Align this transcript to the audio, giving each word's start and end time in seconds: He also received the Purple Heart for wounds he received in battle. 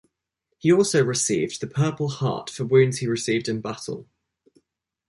He 0.57 0.71
also 0.73 1.05
received 1.05 1.61
the 1.61 1.67
Purple 1.67 2.09
Heart 2.09 2.49
for 2.49 2.65
wounds 2.65 2.97
he 2.97 3.07
received 3.07 3.47
in 3.47 3.61
battle. 3.61 4.07